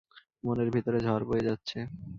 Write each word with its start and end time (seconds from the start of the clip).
মনের 0.43 0.69
ভিতরে 0.75 0.97
ঝড় 1.05 1.23
বয়ে 1.29 1.47
যাচ্ছে। 1.47 1.77